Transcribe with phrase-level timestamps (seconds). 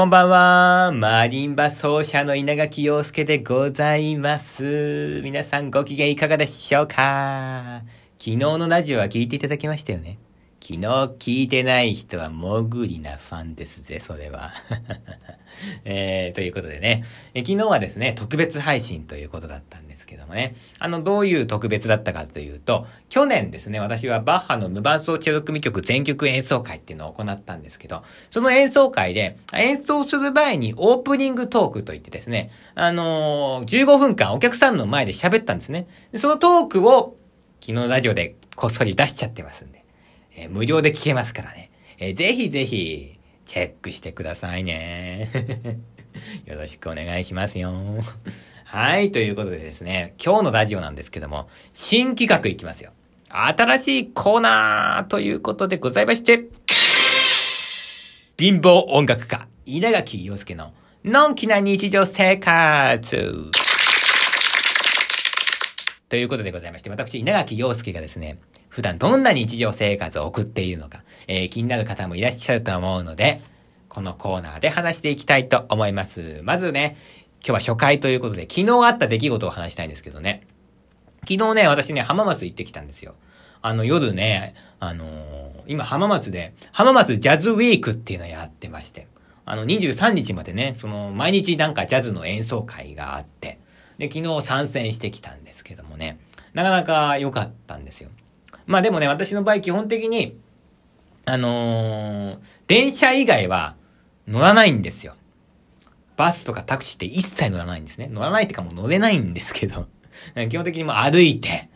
[0.00, 0.92] こんばんは。
[0.94, 5.20] マリンバ奏者の稲垣陽介でございます。
[5.22, 7.82] 皆さんご機嫌いかがでしょうか？
[8.16, 10.18] 昨日のラジオは聞いていただきましたよね
[10.58, 10.86] 昨日
[11.18, 14.52] 聞いてない人はもぐりなファンですぜ、それは。
[15.84, 17.04] えー、ということでね、
[17.34, 35.86] え昨日はですね、特別配信ということだったんでけどもね、あの、どういう特別だったかというと、去年ですね、私はバッハの無伴奏チェロ組曲全曲演奏会っていうのを行ったんですけど、その演奏会で、演奏する前にオープニングトークといってですね、あのー、15分間お客さんの前で喋ったんですね。
[36.16, 37.16] そのトークを、
[37.60, 39.84] 昨日ラジオでこっそり出しちゃってますんで、
[40.34, 41.70] えー無料で聞けますからね。
[41.98, 45.28] えーぜひぜひ、チェックしてくださいね。
[46.46, 47.72] よろしくお願いしますよ。
[48.72, 52.92] はい、ということでですね、今日のラジオなんですけども、新企画いきますよ。
[53.28, 56.44] 新しいコーナーということでございまして、
[58.38, 60.72] 貧乏音楽家、稲垣陽介の、
[61.04, 63.50] のんきな日常生活。
[66.08, 73.40] ということでございまして、私、稲垣陽介がですね、普段どんな日常生活を送っているのか、えー気になる方もいらっしゃると思うので、
[73.90, 76.40] このコーナーで話していきたいと思います。
[76.44, 76.96] まずね、
[77.42, 80.46] 今日は初回ということで、昨日あった出来事を話したいんですけどね。
[81.22, 83.14] 昨日ね、私ね、浜松行ってきたんですよ。
[83.62, 89.06] あの、夜ね、あのー今浜松で、浜松ジャズウィークっていうのやってまして、
[89.46, 93.60] あの、23日までね、その、毎日なんかジャズの演奏会があって、
[93.98, 96.18] で、昨日参戦してきたんですけどもね、
[96.54, 98.10] なかなか良かったんですよ。
[98.66, 100.36] まあでもね、私の場合基本的に、
[101.24, 103.76] あのー電車以外は
[104.26, 105.14] 乗らないんですよ。
[106.20, 108.06] バスとかタクシーって一切乗らないんですね。
[108.12, 109.88] 乗らないってかもう乗れないんですけど、
[110.50, 111.70] 基本的にもう歩いて、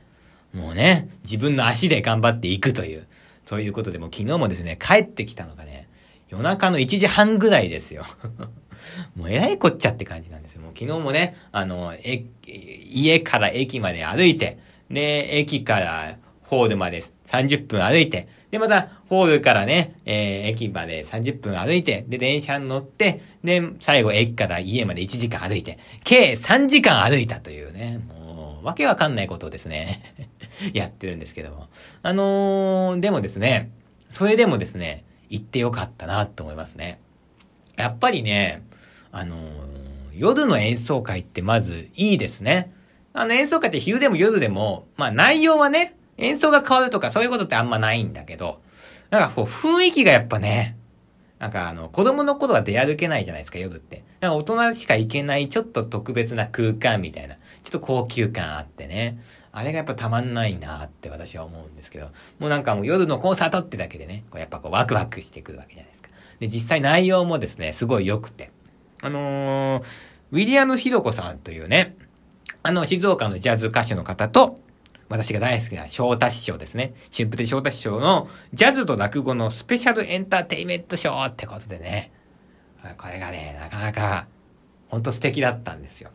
[0.52, 3.06] もうね、自分の足で頑張っていくという、
[3.46, 5.88] そういうことで、もう昨日もですね、帰ってきたのがね、
[6.28, 8.04] 夜中の1時半ぐらいですよ。
[9.16, 10.60] もうえらいこっちゃって感じなんですよ。
[10.60, 14.58] もう昨日もね、あの、え、家から駅まで歩いて、
[14.90, 30.00] で、駅からホールまで30分歩いて、で、また、ホールからね、えー駅まで30分歩いて、で、電車に乗って、で、最後駅から家まで1時間歩いて、計3時間歩いたというね、もう、わけわかんないことをですね、
[30.72, 31.66] やってるんですけども。
[32.04, 33.72] あのー、でもですね、
[34.12, 37.00] それでもですね、行ってよかったなと思いますね。
[37.76, 38.62] やっぱりね、
[39.10, 39.84] あのー
[40.16, 42.72] 夜の演奏会ってまずいいですね。
[43.12, 48.60] あの演奏会って昼でも夜でも、まあ内容はね、演奏が変わるとかそういうことってあんまないんだけど、
[49.10, 50.76] なんかこう雰囲気がやっぱね、
[51.38, 54.04] なんかあの子供の頃は出歩けないじゃないですか、夜って。
[54.20, 59.18] なんか大人しか行けないちょっと特別な空間みたいな、ちょっと高級感あってね。
[59.52, 62.06] あれがやっぱたまんないなって私は思うんですけど、
[62.38, 66.08] もうなんかもう夜のコンサートってだけでね、こうやっぱこうワクワクしてくるわけじゃないですか。
[66.40, 68.50] で、実際内容もですね、すごい良くて。
[69.02, 69.84] あのー、
[70.32, 71.94] ウィリアム・ヒロコさんというね、
[72.62, 74.58] あの、静岡のジャズ歌手の方と、
[75.14, 76.92] 私が大好きな翔太師匠ですね。
[77.16, 82.10] 春風亭翔太師匠のジャズと落語のスペシャルエンターテイメントショーってことでね。
[82.96, 84.26] これがね、なかなか、
[84.88, 86.10] ほんと素敵だったんですよ。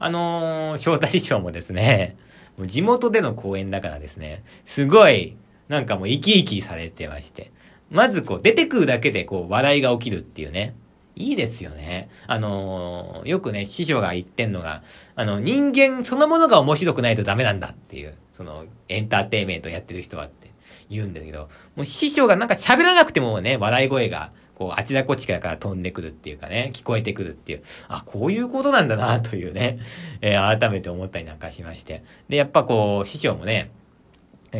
[0.00, 2.16] あのー、翔太師匠もですね、
[2.58, 5.36] もう地元での公演だからですね、すごい、
[5.68, 7.52] なんかもう生き生きされてまして。
[7.90, 10.74] まずこう、出てくるだけでこう、笑いが起きるっていうね。
[11.14, 12.08] いいですよね。
[12.26, 14.82] あのーよくね、師匠が言ってんのが、
[15.14, 20.50] あの、人間そのものが面白くないとダメなんだっていう、その、エンターテイメントやってる人はって
[20.88, 29.78] 言うんだけど、もう師匠がなんか喋らなくてもね、笑い声が、こう、あちらこっちから飛んでくるっていうかね、聞こえてくるっていう、あ、こういうことなんだな、というね、
[30.20, 32.02] えー改めて思ったりなんかしまして。
[32.28, 33.70] で、やっぱこう、師匠もね、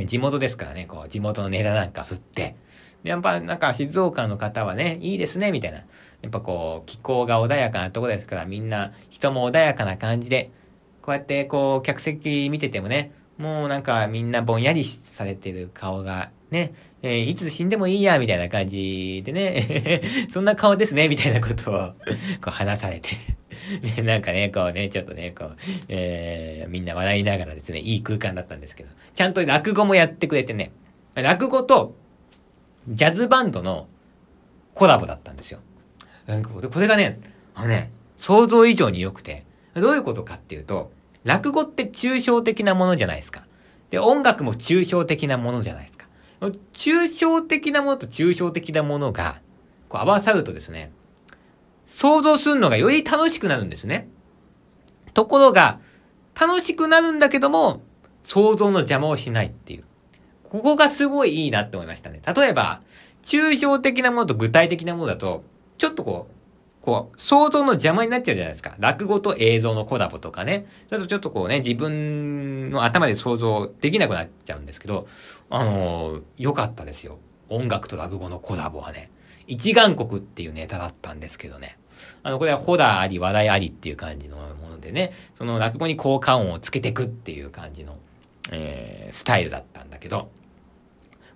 [0.07, 2.57] 地元ですからね、こう、地元のネタなんか振って、
[3.03, 5.79] で、やっぱなんか静岡の方はね、いいですね、みたいな。
[5.79, 5.85] や
[6.29, 10.51] っぱこう、気候が穏やかなとこですから、みんな人も穏やかな感じで、
[11.01, 21.95] こうやってこう、客席見ててもね、もうなんかみんなぼんやりされてる顔が、ね、えーいつ死んでもいいや、みたいな感じでね、 そんな顔ですね、みたいなことを、こ
[22.49, 23.11] う話されて。
[23.97, 25.57] で、なんかね、こうね、ちょっとね、こう、
[25.89, 30.73] えー、みんな笑いながらですね、いい空間だったんですけど、ちゃんと落語もやってくれてね、
[31.15, 31.97] 落語と、
[32.89, 33.89] ジャズバンドの
[34.75, 35.61] コラボだったんですよ。
[36.27, 37.21] これがね、
[37.55, 39.45] あのね、想像以上に良くて、
[39.75, 40.93] どういうことかっていうと、
[41.25, 43.47] 落語って抽象的なものじゃないですか。
[43.91, 46.07] で、音楽も抽象的なものじゃないですか。
[46.73, 49.41] 抽象的なものと抽象的なものが、
[49.89, 50.93] こう合わさるとですね、
[51.87, 54.09] 想像するのがより楽しくなるんですね。
[55.15, 55.79] ところが、
[56.39, 57.83] 楽しくなるんだけども、
[58.25, 59.85] 想像の邪魔をしないっていう。
[60.53, 62.21] ここがすごいいいなって思いましたね。
[62.37, 62.83] 例えば、
[63.23, 65.45] 抽象的なものと具体的なものだと、
[65.79, 68.75] ちょっとこう、こう、想像の邪魔になっちゃうじゃないですか。
[68.79, 70.67] 落語と映像のコラボとかね。
[70.91, 75.07] だとちょっとこうね、自分の頭で想像できなくなっちゃうんですけど、
[75.49, 77.17] あのー、良かったですよ。
[77.49, 79.11] 音楽と落語のコラボはね。
[79.47, 81.79] 一眼国っていうネタだったんですけどね。
[82.23, 87.97] あの、これはホダあり、話題ありっていう感じのものでね、その落語に効果音をつけてくっていう感じの、
[88.51, 90.31] えー、スタイルだったんだけど、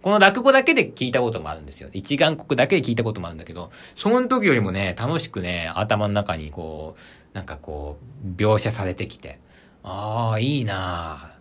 [0.02, 1.88] この落語だけで聞いたこともあるんですよ。
[1.92, 9.40] 一眼国だけで聞いたこともあるんだけど、その時よりもね、楽しくね、頭の中にこう、なんかこう、描写されてきて、
[9.82, 11.36] ああ、いいなぁ。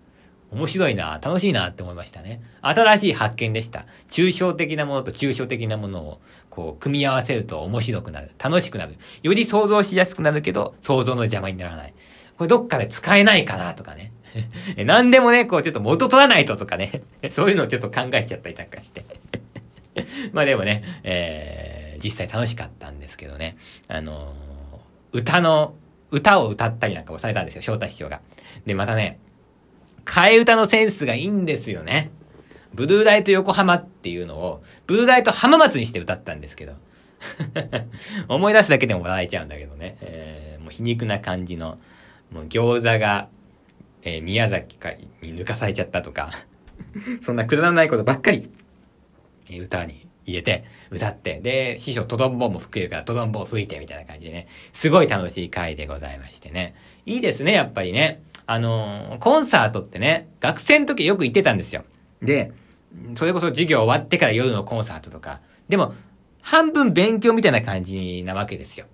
[0.52, 2.42] 面白いな、楽しいなって思いましたね。
[2.62, 3.86] 新しい発見でした。
[4.10, 8.32] 抽象的なものと抽象的なものを、こう、組み合わせると面白くなる。
[8.42, 8.96] 楽しくなる。
[9.22, 11.94] より想像しやすくなるけど、想像の邪魔にならない。
[12.38, 14.12] これどっかで使えないかなとかね。
[14.86, 19.06] 何でもね、こうちょっと元取らないととかね、 そういうのをちょっと考えちゃったりなんかして
[20.34, 23.58] まあでもね、えー、実際楽しかったんですけどね、
[23.88, 25.76] あのー、歌の、
[26.12, 28.22] 歌を歌ったりなんかもされたんですよ、翔太師匠が。
[28.66, 29.20] で、またね、
[30.06, 32.12] 替え歌のセンスがいいんですよね。
[32.74, 36.74] ブルーライト横浜っていうのを、ブルーライト浜松にして歌ったんですけど。
[38.28, 39.98] 思い出すだけでも笑えちゃうんだけどね。
[40.02, 41.80] えー、もう皮肉な感じの、
[42.32, 43.30] もう餃子が
[44.06, 44.92] えー、宮崎か
[45.22, 46.32] に抜かされちゃったとか
[47.22, 48.50] そんなくだらないことばっかり、
[49.50, 56.76] えー、歌に入れて、歌って、で、師匠トドンボンも吹けるからトドンボン吹いてみたいな感じでね、すごい楽しい回でございましてね。
[57.06, 58.22] いいですね、やっぱりね。
[58.48, 61.84] あのー、コンサートってね、学生の時よく行ってたんですよ。
[62.22, 62.52] で、
[63.16, 65.42] それこそ授業終わってから夜のコンサートとか。
[65.70, 65.94] でも、
[66.42, 68.86] 半分勉強みたいな感じなわけですよ。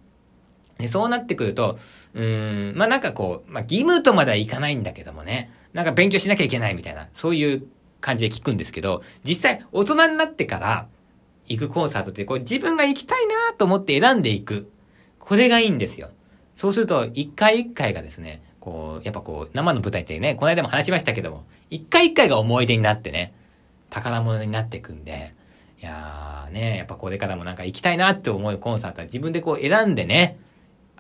[0.82, 1.80] で、そうなってくると、
[2.14, 7.64] うん、まあ、なんかこう、まあ、義務とまではいかないんだけどもね、なんか勉強しなきゃいけないみたいな、そういう
[8.02, 10.88] 感じで聞くんですけど、実際大人になってから
[11.48, 14.72] 行くコンサートって、こう自分が行きたいなと思って選んでいく。
[15.20, 16.10] これがいいんですよ。
[16.56, 23.34] そうすると、一回一回がですね、こう、やっぱこう、生の舞台ってね、この間も話しましたけども、一回一回が思い出になってね、
[23.90, 25.34] 宝物になっていくんで、
[25.82, 30.38] いやーね、やっぱこれからもなんか行きたいなって思うコンサートは自分でこう選んでね、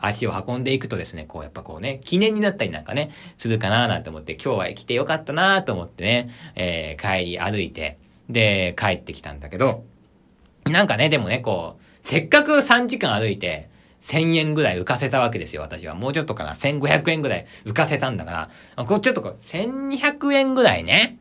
[0.02, 7.98] 足を運んでいくとですね、こうやっぱこうね、記念になったりなんかね、するかななんて思って、今日は来てよかったなと思ってね、えー、帰り歩いて、
[8.30, 9.84] で、帰ってきたんだけど、
[10.66, 13.70] なんかね、でもね、こう、せっかく3時間歩いて、
[14.02, 15.96] 1000円ぐらい浮かせたわけですよ、私は。
[15.96, 16.54] もうちょっとかな。
[16.54, 21.20] 1500円ぐらい浮かせたんだから、こうちょっとこう、1200円ぐらいね。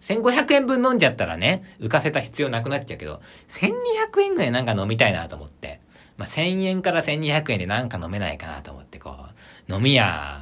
[0.00, 3.20] 1500円分飲んじゃったらね、浮かせた必要なくなっちゃうけど、
[3.52, 5.80] 1200円ぐらいなんか飲みたいなと思って。
[6.20, 9.16] まあ、1000円から1200円でなんか飲めないかなと思って、こ
[9.70, 10.38] う、飲み屋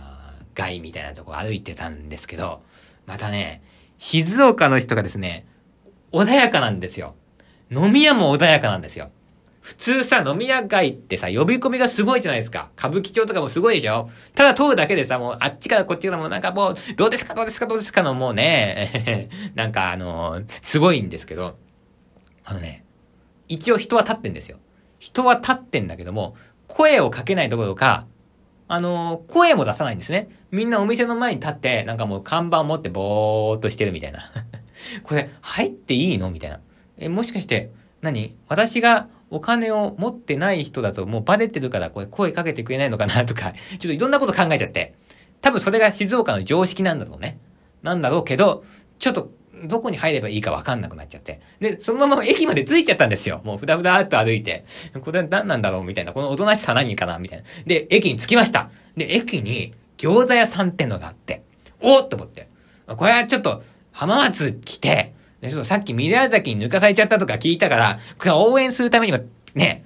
[0.56, 2.62] 街みたいなとこ歩いてたんですけど、
[3.06, 3.62] またね、
[3.96, 5.46] 静岡の人がですね、
[6.10, 7.14] 穏やかなんですよ。
[7.70, 9.12] 飲み屋も穏やかなんですよ。
[9.60, 12.70] 普通さ、飲み屋街ってさ、呼び込みがすごいじゃないですか。
[12.76, 21.56] 歌舞伎町とかもすごいでしょただ通るだけでさ、もうあっちからこっちからもなんかもう、どうですかどうですかどうですかのもうね、 なんかあのー、すごいんですけど、
[22.42, 22.84] あのね、
[23.46, 24.58] 一応人は立ってんですよ。
[24.98, 26.34] 人は立ってんだけども、
[26.66, 28.06] 声をかけないどころか、
[28.68, 30.28] あのー、声も出さないんですね。
[30.50, 34.20] みんなお店の前に立って、なんかもう看板を持ってぼーっとしてるみたいな。
[35.02, 36.60] これ、入っていいのみたいな。
[36.98, 37.70] え、もしかして、
[38.02, 38.36] 何？
[38.46, 43.24] 私がお金を持ってない人だともうバレてるからこれ声かけてくれないのかな？
[43.26, 44.94] とか、ちょっといろんなこと考えちゃって。
[45.40, 47.38] 多分それが静岡の常識なんだろうね。
[47.82, 48.64] なんだろうけど、
[48.98, 49.30] ちょっと
[49.64, 51.40] どこに入ればいいかわかんなくなっちゃって。
[51.60, 53.40] で、そのまま駅まで着いちゃったんですよ。
[53.44, 54.64] もうふだふだっと歩いて。
[55.00, 56.12] これは何なんだろうみたいな。
[56.12, 57.44] このおとなしさ何かなみたいな。
[57.66, 58.70] で、駅に着きました。
[58.96, 61.42] で、駅に餃子屋さんってのがあって。
[61.80, 62.48] おっと思って。
[62.86, 63.62] これはちょっと
[63.92, 69.20] 浜松来て、ちょっとさっき宮崎に抜かされちゃったとか聞いたから、これは応援するためには
[69.54, 69.84] ね、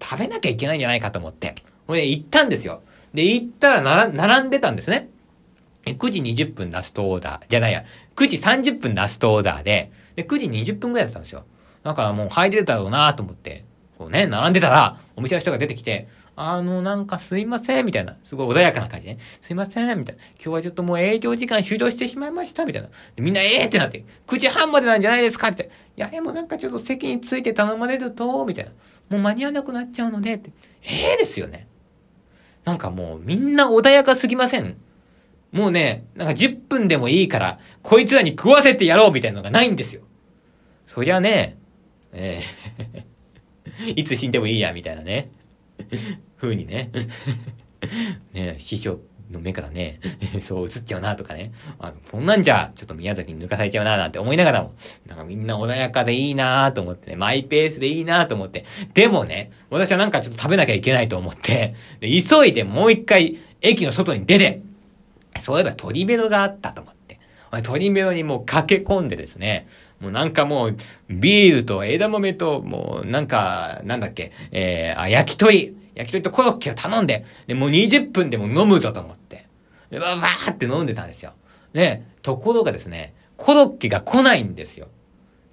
[0.00, 1.54] 食べなきゃいけないんじゃないかと思って。
[1.86, 2.82] これで行ったんですよ。
[3.12, 5.08] で、行ったら並んでたんですね。
[5.84, 7.84] 9時20分ラストオーダー、じゃないや、
[8.16, 11.44] 9時30分ラストオーダーで、で、9時20分ぐらいだったんですよ。
[11.82, 13.64] だかもう入れるだろうなと思って、
[13.98, 18.16] こうね、並んでたら、お店の人が出てきて、あの、なんかすいません、みたいな。
[18.24, 19.18] すごい穏やかな感じね。
[19.40, 20.22] すいません、みたいな。
[20.34, 22.88] 今日はちょっともう営業時間終了してしまいました、みたいな。
[23.16, 25.70] みんな、ええー、ってなって、9時半までなんじゃないですかって。
[25.96, 28.72] いや、でもなんかちょっと席について頼まれると、みたいな。
[29.10, 30.50] もう間に合わなくなっちゃうので、って。
[30.82, 31.68] ええー、ですよね。
[32.64, 34.76] なんかもうみんな穏やかすぎません
[35.54, 40.02] もうね、なんか10分でもいいから、こいつらに食わせてやろうみたいなのがないんですよ。
[40.84, 41.56] そりゃね、
[42.12, 42.42] え
[42.92, 45.30] えー、 いつ死んでもいいや、みたいなね。
[46.40, 46.90] 風にね。
[48.34, 50.00] ね師匠、の目からね、
[50.40, 51.52] そう映っちゃうなとかね。
[51.78, 54.74] あ、こんなんじゃ、ちょっと宮崎に抜かされちゃうななんて思いながらも、
[55.06, 58.64] なんかみんな穏やかでいいなと思ってね、マイペースでいいなと思って。
[58.92, 64.62] でもね、私はなんかちょっと食べなきゃいけないと思って、で急いでもう一回駅の外に出て、
[65.44, 67.20] そういえば鳥メロがあったと思って。
[67.62, 69.68] 鳥メロにもう駆け込んでですね、
[70.00, 70.76] もうなんかもう、
[71.10, 75.76] ビールと枝豆と、もうなんか、なんだっけ、えー、あ、焼き鳥。
[75.94, 79.46] 焼き鳥とコロッケを頼んで、で、もう20分でも飲むぞと思って。
[79.90, 81.34] で、わーって飲んでたんですよ。
[81.74, 84.88] ね、ところがですね、コロッケが来ないんですよ。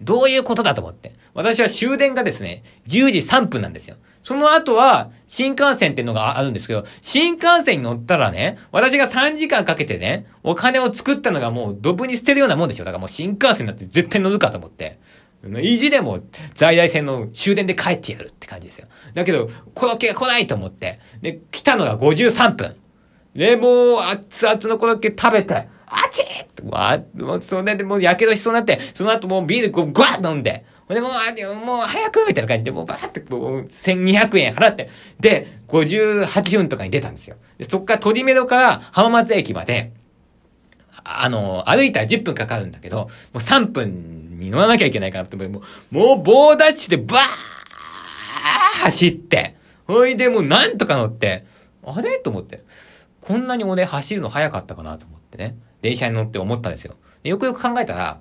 [0.02, 1.14] どういうことだと思って。
[1.34, 3.98] 私は終電がですね、10時3分なんですよ。
[4.24, 12.86] その後は、新幹線っていうのがあるんですけど、新幹線に乗ったらね、私が3時間かけてね、お金を作ったのがもうドブに捨てるようなもんですよ。
[12.86, 15.00] だからもう新幹線だって絶対乗るかと思って。
[15.62, 16.20] 意地でも
[16.54, 18.88] 在来線の終電で帰ってやるって感じですよ。
[19.16, 21.00] だけど、コロッケが来ないと思って。
[21.22, 22.76] で、来たのが53分。
[23.36, 37.36] で、もう、熱々のコロッケ食べて、あちーって、わもう、それでもう、やけどしそうになって、その後もうビールこう、ぐわっ飲んで、ほんで、もう、あもう、早くみたいな感じで、もう、ばーって、もう、1200円払って、で、58分とかに出たんですよ。
[37.58, 39.92] で、そっから鳥メロから浜松駅まで、
[41.04, 47.22] あの、歩いたら10分かかるんだけど、もう3分に乗らなきゃいけないからって、もう、もう棒ダッシュでバー
[48.84, 49.56] 走って、
[49.88, 51.46] ほいでもうなんとか乗って、
[51.84, 52.20] あれ？
[52.20, 52.64] と思って。
[53.22, 55.56] こんなに俺走るの早かったかなと思ってね。
[55.82, 56.96] 電車に乗って思ったんですよ。
[57.24, 58.20] よくよく考えたら、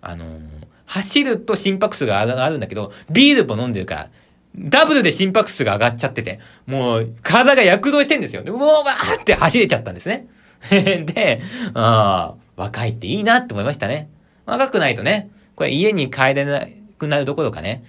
[0.00, 0.40] あのー、
[0.86, 4.10] 走ると心拍数が上がるんだけど、ビールも飲んでるから、
[4.56, 8.42] ダブルで心拍数が上がっちゃってて、もう体が躍動してんですよ。
[8.44, 10.26] もうわーって走れちゃったんですね。
[10.70, 11.40] で、
[11.74, 14.08] ああ、若いっていいなって思いましたね。
[14.44, 16.66] 若くないとね、これ家に帰れな
[16.98, 17.84] くなるどころかね、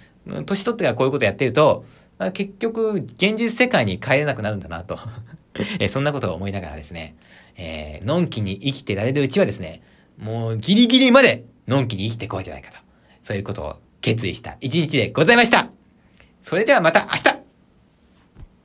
[0.46, 1.84] 年取ってからこういうことやってると、
[2.32, 4.98] 結局、現実世界に帰れなくなるんだなと
[5.78, 7.16] えそんなことを思いながらですね、
[7.56, 9.82] えー、のんきに生きてられるうちはですね、
[10.18, 12.78] もうギリギリまでのんきに生きてこうじゃないかと。
[13.22, 15.70] そういうことを決意した一日でございました。
[16.42, 17.43] それではまた明日